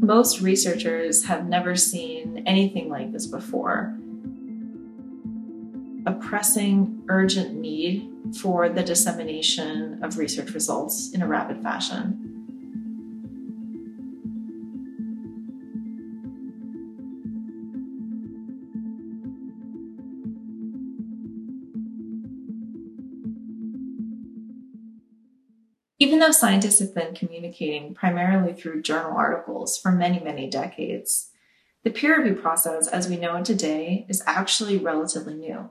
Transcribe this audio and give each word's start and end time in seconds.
Most 0.00 0.40
researchers 0.40 1.24
have 1.24 1.46
never 1.46 1.76
seen 1.76 2.42
anything 2.46 2.88
like 2.88 3.12
this 3.12 3.26
before. 3.26 3.98
A 6.06 6.12
pressing, 6.12 7.02
urgent 7.10 7.54
need 7.54 8.10
for 8.40 8.70
the 8.70 8.82
dissemination 8.82 10.02
of 10.02 10.16
research 10.16 10.54
results 10.54 11.10
in 11.12 11.20
a 11.20 11.26
rapid 11.26 11.62
fashion. 11.62 12.29
Even 26.02 26.18
though 26.18 26.30
scientists 26.30 26.78
have 26.80 26.94
been 26.94 27.14
communicating 27.14 27.92
primarily 27.92 28.54
through 28.54 28.80
journal 28.80 29.12
articles 29.14 29.76
for 29.76 29.92
many, 29.92 30.18
many 30.18 30.48
decades, 30.48 31.28
the 31.84 31.90
peer 31.90 32.16
review 32.16 32.40
process 32.40 32.88
as 32.88 33.06
we 33.06 33.18
know 33.18 33.36
it 33.36 33.44
today 33.44 34.06
is 34.08 34.22
actually 34.26 34.78
relatively 34.78 35.34
new. 35.34 35.68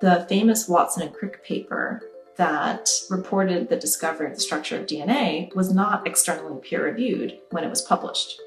The 0.00 0.24
famous 0.30 0.66
Watson 0.66 1.02
and 1.02 1.14
Crick 1.14 1.44
paper 1.44 2.00
that 2.38 2.88
reported 3.10 3.68
the 3.68 3.76
discovery 3.76 4.28
of 4.28 4.34
the 4.34 4.40
structure 4.40 4.80
of 4.80 4.86
DNA 4.86 5.54
was 5.54 5.74
not 5.74 6.06
externally 6.06 6.58
peer 6.62 6.82
reviewed 6.82 7.38
when 7.50 7.64
it 7.64 7.70
was 7.70 7.82
published. 7.82 8.40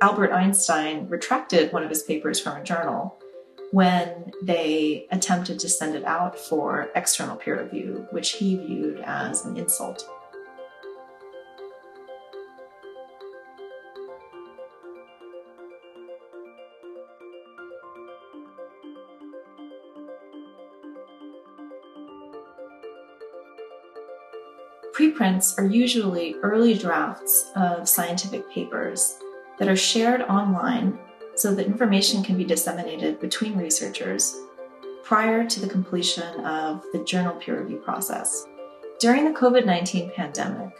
Albert 0.00 0.32
Einstein 0.32 1.06
retracted 1.08 1.72
one 1.72 1.84
of 1.84 1.90
his 1.90 2.02
papers 2.02 2.40
from 2.40 2.56
a 2.56 2.64
journal 2.64 3.16
when 3.72 4.32
they 4.42 5.06
attempted 5.10 5.58
to 5.60 5.68
send 5.68 5.94
it 5.94 6.04
out 6.04 6.38
for 6.38 6.90
external 6.94 7.36
peer 7.36 7.62
review, 7.62 8.06
which 8.10 8.32
he 8.32 8.56
viewed 8.56 9.00
as 9.04 9.44
an 9.44 9.56
insult. 9.56 10.08
Preprints 24.92 25.58
are 25.58 25.64
usually 25.64 26.34
early 26.42 26.74
drafts 26.74 27.50
of 27.56 27.88
scientific 27.88 28.50
papers 28.50 29.16
that 29.58 29.68
are 29.68 29.76
shared 29.76 30.22
online 30.22 30.98
so 31.40 31.54
that 31.54 31.64
information 31.64 32.22
can 32.22 32.36
be 32.36 32.44
disseminated 32.44 33.18
between 33.18 33.56
researchers 33.56 34.36
prior 35.02 35.46
to 35.48 35.58
the 35.58 35.68
completion 35.68 36.44
of 36.44 36.84
the 36.92 37.02
journal 37.04 37.34
peer 37.36 37.62
review 37.62 37.78
process. 37.78 38.46
During 38.98 39.24
the 39.24 39.38
COVID 39.38 39.64
19 39.64 40.12
pandemic, 40.14 40.70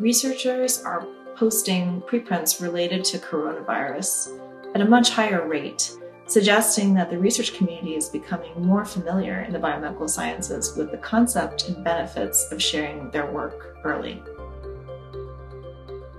researchers 0.00 0.82
are 0.82 1.06
posting 1.36 2.00
preprints 2.06 2.60
related 2.62 3.04
to 3.04 3.18
coronavirus 3.18 4.40
at 4.74 4.80
a 4.80 4.88
much 4.88 5.10
higher 5.10 5.46
rate, 5.46 5.92
suggesting 6.26 6.94
that 6.94 7.10
the 7.10 7.18
research 7.18 7.54
community 7.54 7.94
is 7.94 8.08
becoming 8.08 8.52
more 8.62 8.86
familiar 8.86 9.42
in 9.42 9.52
the 9.52 9.58
biomedical 9.58 10.08
sciences 10.08 10.74
with 10.74 10.90
the 10.90 10.98
concept 10.98 11.68
and 11.68 11.84
benefits 11.84 12.50
of 12.50 12.62
sharing 12.62 13.10
their 13.10 13.30
work 13.30 13.76
early. 13.84 14.22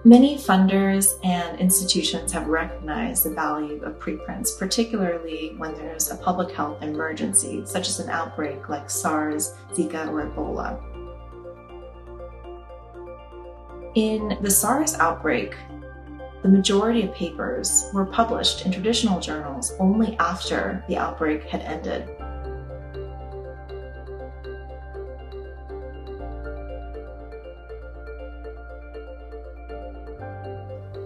Many 0.09 0.39
funders 0.39 1.19
and 1.23 1.59
institutions 1.59 2.31
have 2.31 2.47
recognized 2.47 3.25
the 3.25 3.29
value 3.29 3.79
of 3.83 3.99
preprints, 3.99 4.55
particularly 4.57 5.53
when 5.57 5.75
there's 5.75 6.09
a 6.09 6.15
public 6.15 6.49
health 6.52 6.81
emergency, 6.81 7.61
such 7.63 7.88
as 7.88 7.99
an 7.99 8.09
outbreak 8.09 8.69
like 8.69 8.89
SARS, 8.89 9.53
Zika, 9.71 10.08
or 10.08 10.25
Ebola. 10.25 10.81
In 13.93 14.36
the 14.42 14.49
SARS 14.49 14.95
outbreak, 14.95 15.55
the 16.42 16.49
majority 16.49 17.03
of 17.03 17.14
papers 17.14 17.92
were 17.93 18.08
published 18.08 18.65
in 18.65 18.71
traditional 18.71 19.19
journals 19.19 19.73
only 19.80 20.17
after 20.17 20.83
the 20.87 20.98
outbreak 20.98 21.43
had 21.43 21.61
ended. 21.61 22.09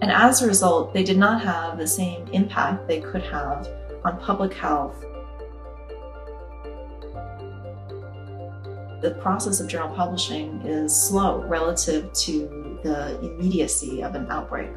And 0.04 0.12
as 0.12 0.42
a 0.42 0.46
result, 0.46 0.92
they 0.92 1.02
did 1.02 1.16
not 1.16 1.40
have 1.40 1.78
the 1.78 1.86
same 1.86 2.28
impact 2.28 2.86
they 2.86 3.00
could 3.00 3.22
have 3.22 3.66
on 4.04 4.20
public 4.20 4.52
health. 4.52 5.00
The 9.00 9.16
process 9.22 9.60
of 9.60 9.66
journal 9.66 9.96
publishing 9.96 10.60
is 10.60 10.94
slow 10.94 11.42
relative 11.44 12.12
to 12.12 12.78
the 12.82 13.18
immediacy 13.20 14.02
of 14.02 14.14
an 14.14 14.30
outbreak. 14.30 14.68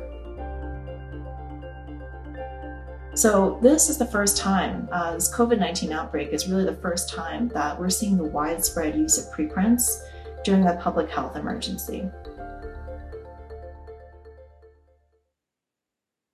So, 3.14 3.60
this 3.62 3.90
is 3.90 3.98
the 3.98 4.06
first 4.06 4.38
time, 4.38 4.88
uh, 4.94 5.16
this 5.16 5.30
COVID 5.36 5.60
19 5.60 5.92
outbreak 5.92 6.30
is 6.30 6.48
really 6.48 6.64
the 6.64 6.78
first 6.78 7.14
time 7.14 7.50
that 7.50 7.78
we're 7.78 7.90
seeing 7.90 8.16
the 8.16 8.24
widespread 8.24 8.96
use 8.96 9.18
of 9.18 9.30
preprints 9.34 10.06
during 10.46 10.66
a 10.66 10.76
public 10.76 11.10
health 11.10 11.36
emergency. 11.36 12.10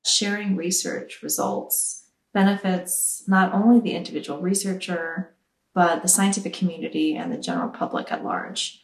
Sharing 0.05 0.55
research 0.55 1.21
results 1.23 2.03
benefits 2.33 3.23
not 3.27 3.53
only 3.53 3.79
the 3.79 3.95
individual 3.95 4.41
researcher, 4.41 5.35
but 5.73 6.01
the 6.01 6.07
scientific 6.07 6.53
community 6.53 7.15
and 7.15 7.31
the 7.31 7.37
general 7.37 7.69
public 7.69 8.11
at 8.11 8.23
large. 8.23 8.83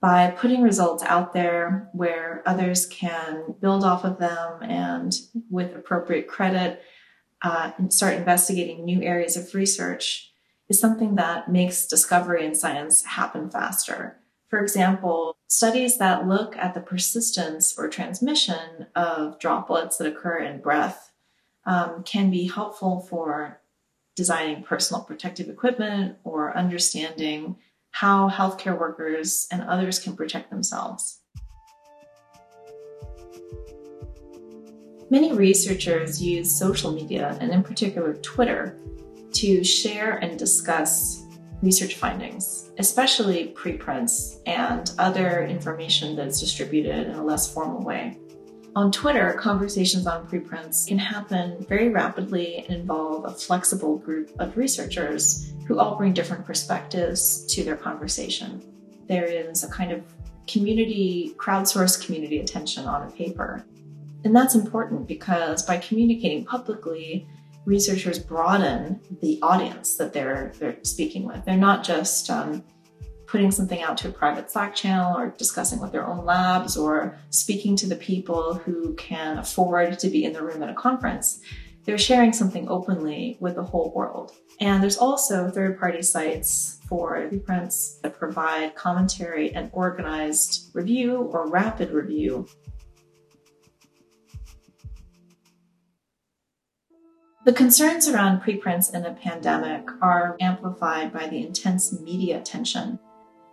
By 0.00 0.30
putting 0.30 0.62
results 0.62 1.02
out 1.02 1.34
there 1.34 1.88
where 1.92 2.42
others 2.46 2.86
can 2.86 3.54
build 3.60 3.84
off 3.84 4.04
of 4.04 4.18
them 4.18 4.62
and 4.62 5.12
with 5.50 5.76
appropriate 5.76 6.26
credit, 6.26 6.82
uh, 7.42 7.72
start 7.88 8.14
investigating 8.14 8.84
new 8.84 9.02
areas 9.02 9.36
of 9.36 9.54
research 9.54 10.32
is 10.68 10.80
something 10.80 11.16
that 11.16 11.50
makes 11.50 11.86
discovery 11.86 12.46
in 12.46 12.54
science 12.54 13.04
happen 13.04 13.50
faster. 13.50 14.19
For 14.50 14.60
example, 14.60 15.36
studies 15.46 15.98
that 15.98 16.26
look 16.26 16.56
at 16.56 16.74
the 16.74 16.80
persistence 16.80 17.78
or 17.78 17.88
transmission 17.88 18.88
of 18.96 19.38
droplets 19.38 19.96
that 19.98 20.08
occur 20.08 20.38
in 20.38 20.60
breath 20.60 21.12
um, 21.64 22.02
can 22.02 22.32
be 22.32 22.48
helpful 22.48 23.06
for 23.08 23.60
designing 24.16 24.64
personal 24.64 25.04
protective 25.04 25.48
equipment 25.48 26.16
or 26.24 26.56
understanding 26.56 27.56
how 27.92 28.28
healthcare 28.28 28.76
workers 28.76 29.46
and 29.52 29.62
others 29.62 30.00
can 30.00 30.16
protect 30.16 30.50
themselves. 30.50 31.20
Many 35.10 35.32
researchers 35.32 36.20
use 36.20 36.56
social 36.56 36.90
media, 36.90 37.36
and 37.40 37.52
in 37.52 37.62
particular 37.62 38.14
Twitter, 38.14 38.76
to 39.32 39.62
share 39.62 40.18
and 40.18 40.36
discuss 40.36 41.19
research 41.62 41.96
findings, 41.96 42.70
especially 42.78 43.48
preprints 43.48 44.38
and 44.46 44.92
other 44.98 45.44
information 45.44 46.16
that's 46.16 46.40
distributed 46.40 47.08
in 47.08 47.14
a 47.14 47.24
less 47.24 47.52
formal 47.52 47.82
way. 47.82 48.18
On 48.76 48.92
Twitter, 48.92 49.32
conversations 49.32 50.06
on 50.06 50.26
preprints 50.28 50.86
can 50.86 50.98
happen 50.98 51.66
very 51.68 51.88
rapidly 51.88 52.58
and 52.58 52.70
involve 52.70 53.24
a 53.24 53.34
flexible 53.34 53.98
group 53.98 54.30
of 54.38 54.56
researchers 54.56 55.52
who 55.66 55.78
all 55.78 55.96
bring 55.96 56.12
different 56.12 56.46
perspectives 56.46 57.44
to 57.46 57.64
their 57.64 57.76
conversation. 57.76 58.62
There 59.08 59.24
is 59.24 59.64
a 59.64 59.68
kind 59.68 59.90
of 59.90 60.04
community, 60.46 61.34
crowdsourced 61.36 62.04
community 62.04 62.40
attention 62.40 62.86
on 62.86 63.08
a 63.08 63.10
paper. 63.10 63.64
And 64.24 64.34
that's 64.34 64.54
important 64.54 65.08
because 65.08 65.64
by 65.64 65.78
communicating 65.78 66.44
publicly, 66.44 67.26
researchers 67.70 68.18
broaden 68.18 69.00
the 69.22 69.38
audience 69.42 69.96
that 69.96 70.12
they're 70.12 70.52
they're 70.58 70.76
speaking 70.82 71.24
with. 71.24 71.44
They're 71.44 71.56
not 71.56 71.84
just 71.84 72.28
um, 72.28 72.64
putting 73.26 73.52
something 73.52 73.80
out 73.80 73.96
to 73.98 74.08
a 74.08 74.12
private 74.12 74.50
Slack 74.50 74.74
channel 74.74 75.16
or 75.16 75.28
discussing 75.38 75.78
with 75.80 75.92
their 75.92 76.04
own 76.04 76.24
labs 76.24 76.76
or 76.76 77.16
speaking 77.30 77.76
to 77.76 77.86
the 77.86 77.94
people 77.94 78.54
who 78.54 78.94
can 78.94 79.38
afford 79.38 80.00
to 80.00 80.08
be 80.08 80.24
in 80.24 80.32
the 80.32 80.42
room 80.42 80.64
at 80.64 80.68
a 80.68 80.74
conference. 80.74 81.40
They're 81.84 81.96
sharing 81.96 82.32
something 82.32 82.68
openly 82.68 83.38
with 83.40 83.54
the 83.54 83.62
whole 83.62 83.92
world. 83.94 84.32
And 84.58 84.82
there's 84.82 84.98
also 84.98 85.48
third 85.48 85.78
party 85.78 86.02
sites 86.02 86.80
for 86.88 87.28
preprints 87.28 88.00
that 88.02 88.18
provide 88.18 88.74
commentary 88.74 89.54
and 89.54 89.70
organized 89.72 90.70
review 90.74 91.18
or 91.32 91.48
rapid 91.48 91.92
review 91.92 92.48
The 97.42 97.54
concerns 97.54 98.06
around 98.06 98.42
preprints 98.42 98.90
in 98.90 99.06
a 99.06 99.14
pandemic 99.14 99.88
are 100.02 100.36
amplified 100.40 101.10
by 101.10 101.26
the 101.26 101.38
intense 101.38 101.98
media 101.98 102.38
attention. 102.38 102.98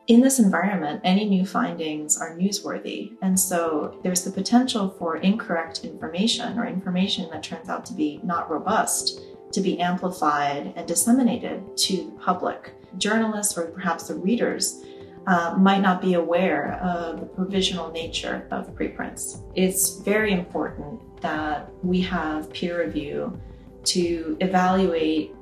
In 0.07 0.19
this 0.19 0.39
environment, 0.39 0.99
any 1.05 1.23
new 1.23 1.45
findings 1.45 2.17
are 2.17 2.35
newsworthy, 2.35 3.15
and 3.21 3.39
so 3.39 3.97
there's 4.03 4.25
the 4.25 4.31
potential 4.31 4.89
for 4.99 5.15
incorrect 5.17 5.85
information 5.85 6.59
or 6.59 6.67
information 6.67 7.29
that 7.31 7.43
turns 7.43 7.69
out 7.69 7.85
to 7.85 7.93
be 7.93 8.19
not 8.25 8.51
robust 8.51 9.21
to 9.53 9.61
be 9.61 9.79
amplified 9.79 10.73
and 10.75 10.85
disseminated 10.85 11.77
to 11.77 11.95
the 11.95 12.17
public. 12.19 12.73
Journalists 12.97 13.57
or 13.57 13.67
perhaps 13.67 14.09
the 14.09 14.15
readers 14.15 14.83
uh, 15.27 15.55
might 15.57 15.81
not 15.81 16.01
be 16.01 16.15
aware 16.15 16.73
of 16.81 17.21
the 17.21 17.25
provisional 17.25 17.89
nature 17.93 18.47
of 18.51 18.75
preprints. 18.75 19.43
It's 19.55 20.01
very 20.01 20.33
important 20.33 21.21
that 21.21 21.71
we 21.83 22.01
have 22.01 22.51
peer 22.51 22.85
review 22.85 23.39
to 23.87 24.37
evaluate 24.39 25.33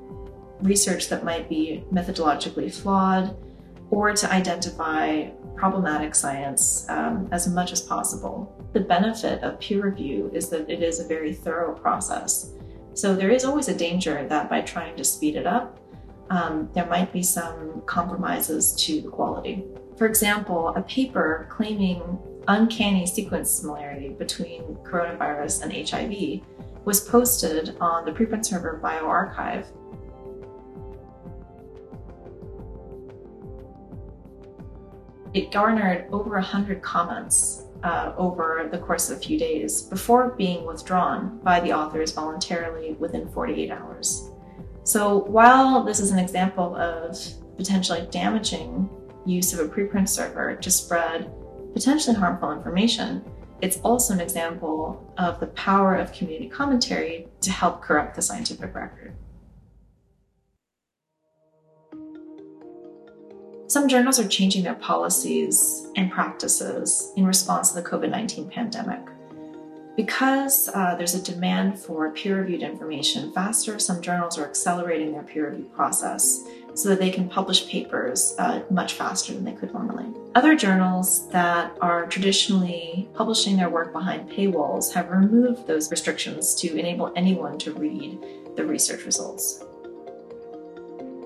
research 0.62 1.08
that 1.08 1.24
might 1.24 1.48
be 1.48 1.84
methodologically 1.92 2.72
flawed 2.72 3.36
or 3.90 4.12
to 4.12 4.32
identify 4.32 5.28
problematic 5.54 6.14
science 6.14 6.86
um, 6.88 7.28
as 7.32 7.48
much 7.48 7.72
as 7.72 7.80
possible. 7.80 8.52
The 8.72 8.80
benefit 8.80 9.42
of 9.42 9.60
peer 9.60 9.82
review 9.82 10.30
is 10.34 10.48
that 10.50 10.68
it 10.68 10.82
is 10.82 11.00
a 11.00 11.06
very 11.06 11.32
thorough 11.32 11.74
process. 11.74 12.52
So 12.94 13.14
there 13.14 13.30
is 13.30 13.44
always 13.44 13.68
a 13.68 13.74
danger 13.74 14.26
that 14.28 14.50
by 14.50 14.62
trying 14.62 14.96
to 14.96 15.04
speed 15.04 15.36
it 15.36 15.46
up, 15.46 15.80
um, 16.30 16.68
there 16.74 16.86
might 16.86 17.12
be 17.12 17.22
some 17.22 17.82
compromises 17.86 18.74
to 18.86 19.00
the 19.00 19.08
quality. 19.08 19.64
For 19.96 20.06
example, 20.06 20.68
a 20.76 20.82
paper 20.82 21.46
claiming 21.50 22.18
uncanny 22.48 23.06
sequence 23.06 23.50
similarity 23.50 24.10
between 24.10 24.62
coronavirus 24.82 25.62
and 25.62 25.88
HIV 25.88 26.42
was 26.86 27.00
posted 27.00 27.76
on 27.80 28.06
the 28.06 28.12
preprint 28.12 28.46
server 28.46 28.80
bioRxiv 28.82 29.66
It 35.34 35.52
garnered 35.52 36.06
over 36.12 36.30
100 36.30 36.80
comments 36.80 37.64
uh, 37.82 38.14
over 38.16 38.68
the 38.72 38.78
course 38.78 39.10
of 39.10 39.18
a 39.18 39.20
few 39.20 39.38
days 39.38 39.82
before 39.82 40.30
being 40.30 40.64
withdrawn 40.64 41.40
by 41.42 41.60
the 41.60 41.74
authors 41.74 42.12
voluntarily 42.12 42.94
within 42.94 43.28
48 43.28 43.70
hours. 43.70 44.30
So 44.84 45.24
while 45.24 45.84
this 45.84 46.00
is 46.00 46.10
an 46.10 46.18
example 46.18 46.74
of 46.76 47.18
potentially 47.58 48.08
damaging 48.10 48.88
use 49.26 49.52
of 49.52 49.58
a 49.58 49.68
preprint 49.68 50.08
server 50.08 50.56
to 50.56 50.70
spread 50.70 51.30
potentially 51.74 52.16
harmful 52.16 52.50
information, 52.52 53.22
it's 53.62 53.78
also 53.78 54.12
an 54.12 54.20
example 54.20 55.12
of 55.16 55.40
the 55.40 55.46
power 55.48 55.96
of 55.96 56.12
community 56.12 56.48
commentary 56.48 57.26
to 57.40 57.50
help 57.50 57.80
correct 57.80 58.14
the 58.14 58.22
scientific 58.22 58.74
record. 58.74 59.14
Some 63.68 63.88
journals 63.88 64.20
are 64.20 64.28
changing 64.28 64.62
their 64.62 64.74
policies 64.74 65.88
and 65.96 66.10
practices 66.10 67.12
in 67.16 67.26
response 67.26 67.72
to 67.72 67.80
the 67.80 67.88
COVID 67.88 68.10
19 68.10 68.48
pandemic. 68.48 69.00
Because 69.96 70.68
uh, 70.74 70.94
there's 70.94 71.14
a 71.14 71.22
demand 71.22 71.78
for 71.78 72.10
peer 72.10 72.42
reviewed 72.42 72.62
information 72.62 73.32
faster, 73.32 73.78
some 73.78 74.02
journals 74.02 74.38
are 74.38 74.44
accelerating 74.44 75.12
their 75.12 75.22
peer 75.22 75.48
review 75.50 75.64
process 75.74 76.44
so 76.76 76.90
that 76.90 76.98
they 76.98 77.10
can 77.10 77.28
publish 77.28 77.66
papers 77.68 78.34
uh, 78.38 78.62
much 78.70 78.92
faster 78.92 79.32
than 79.32 79.44
they 79.44 79.52
could 79.52 79.72
normally. 79.72 80.04
Other 80.34 80.54
journals 80.54 81.28
that 81.30 81.74
are 81.80 82.06
traditionally 82.06 83.08
publishing 83.14 83.56
their 83.56 83.70
work 83.70 83.92
behind 83.94 84.28
paywalls 84.30 84.92
have 84.92 85.10
removed 85.10 85.66
those 85.66 85.90
restrictions 85.90 86.54
to 86.56 86.76
enable 86.76 87.12
anyone 87.16 87.58
to 87.58 87.72
read 87.72 88.18
the 88.56 88.64
research 88.64 89.06
results. 89.06 89.64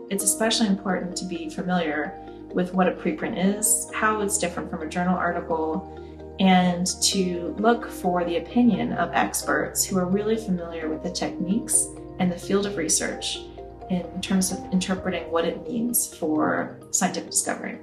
It's 0.09 0.23
especially 0.23 0.69
important 0.69 1.17
to 1.17 1.25
be 1.25 1.51
familiar 1.51 2.17
with 2.53 2.73
what 2.73 2.87
a 2.87 2.93
preprint 2.93 3.59
is, 3.59 3.91
how 3.93 4.21
it's 4.21 4.39
different 4.39 4.71
from 4.71 4.83
a 4.83 4.89
journal 4.89 5.17
article, 5.17 5.97
and 6.39 6.87
to 7.03 7.55
look 7.59 7.91
for 7.91 8.25
the 8.25 8.37
opinion 8.37 8.93
of 8.95 9.11
experts 9.13 9.85
who 9.85 9.99
are 9.99 10.07
really 10.07 10.37
familiar 10.37 10.89
with 10.89 11.03
the 11.03 11.11
techniques 11.11 11.89
and 12.21 12.31
the 12.31 12.39
field 12.39 12.67
of 12.67 12.77
research 12.77 13.41
in 13.91 14.21
terms 14.21 14.53
of 14.53 14.59
interpreting 14.73 15.31
what 15.31 15.45
it 15.45 15.67
means 15.69 16.15
for 16.15 16.79
scientific 16.93 17.31
discovery. 17.31 17.79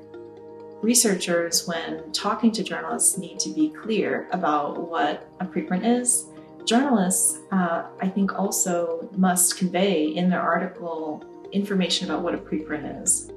Researchers, 0.81 1.67
when 1.67 2.11
talking 2.11 2.51
to 2.53 2.63
journalists, 2.63 3.17
need 3.17 3.39
to 3.39 3.53
be 3.53 3.69
clear 3.69 4.27
about 4.31 4.89
what 4.89 5.29
a 5.39 5.45
preprint 5.45 5.99
is. 5.99 6.27
Journalists, 6.65 7.39
uh, 7.51 7.87
I 7.99 8.07
think, 8.07 8.37
also 8.39 9.09
must 9.17 9.57
convey 9.57 10.05
in 10.05 10.29
their 10.29 10.41
article 10.41 11.23
information 11.51 12.09
about 12.09 12.23
what 12.23 12.35
a 12.35 12.37
preprint 12.37 13.03
is. 13.03 13.31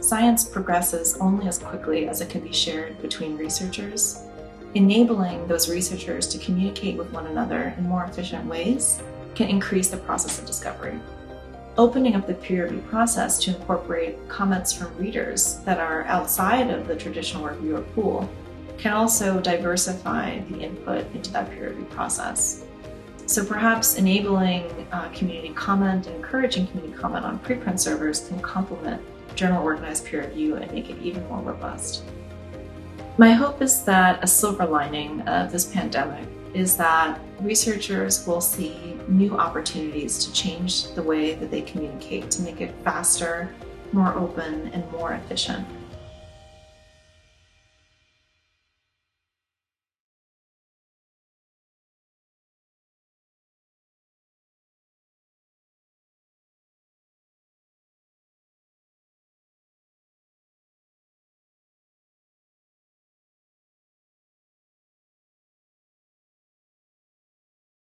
Science 0.00 0.44
progresses 0.44 1.16
only 1.20 1.48
as 1.48 1.58
quickly 1.58 2.08
as 2.08 2.20
it 2.20 2.28
can 2.28 2.40
be 2.40 2.52
shared 2.52 3.00
between 3.00 3.36
researchers. 3.36 4.22
Enabling 4.76 5.46
those 5.46 5.70
researchers 5.70 6.28
to 6.28 6.36
communicate 6.36 6.98
with 6.98 7.10
one 7.10 7.26
another 7.28 7.74
in 7.78 7.88
more 7.88 8.04
efficient 8.04 8.44
ways 8.44 9.00
can 9.34 9.48
increase 9.48 9.88
the 9.88 9.96
process 9.96 10.38
of 10.38 10.44
discovery. 10.44 11.00
Opening 11.78 12.14
up 12.14 12.26
the 12.26 12.34
peer 12.34 12.64
review 12.64 12.82
process 12.82 13.38
to 13.38 13.56
incorporate 13.56 14.28
comments 14.28 14.74
from 14.74 14.94
readers 14.98 15.60
that 15.64 15.80
are 15.80 16.04
outside 16.04 16.68
of 16.68 16.86
the 16.86 16.94
traditional 16.94 17.46
reviewer 17.46 17.80
pool 17.94 18.28
can 18.76 18.92
also 18.92 19.40
diversify 19.40 20.40
the 20.40 20.58
input 20.58 21.06
into 21.14 21.32
that 21.32 21.50
peer 21.50 21.70
review 21.70 21.86
process. 21.86 22.66
So 23.24 23.46
perhaps 23.46 23.96
enabling 23.96 24.86
uh, 24.92 25.08
community 25.14 25.54
comment 25.54 26.06
and 26.06 26.16
encouraging 26.16 26.66
community 26.66 27.00
comment 27.00 27.24
on 27.24 27.38
preprint 27.38 27.80
servers 27.80 28.28
can 28.28 28.40
complement 28.40 29.00
journal 29.36 29.64
organized 29.64 30.04
peer 30.04 30.26
review 30.26 30.56
and 30.56 30.70
make 30.70 30.90
it 30.90 30.98
even 31.00 31.26
more 31.28 31.40
robust. 31.40 32.02
My 33.18 33.32
hope 33.32 33.62
is 33.62 33.82
that 33.84 34.22
a 34.22 34.26
silver 34.26 34.66
lining 34.66 35.22
of 35.22 35.50
this 35.50 35.64
pandemic 35.64 36.28
is 36.52 36.76
that 36.76 37.18
researchers 37.40 38.26
will 38.26 38.42
see 38.42 38.98
new 39.08 39.38
opportunities 39.38 40.22
to 40.26 40.32
change 40.34 40.92
the 40.92 41.02
way 41.02 41.32
that 41.32 41.50
they 41.50 41.62
communicate 41.62 42.30
to 42.32 42.42
make 42.42 42.60
it 42.60 42.74
faster, 42.84 43.54
more 43.92 44.12
open, 44.16 44.68
and 44.74 44.90
more 44.92 45.14
efficient. 45.14 45.66